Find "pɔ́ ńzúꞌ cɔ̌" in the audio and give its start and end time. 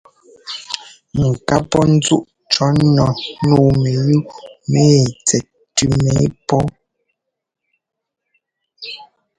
1.69-2.67